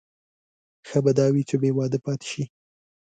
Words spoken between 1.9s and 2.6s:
پاتې شي.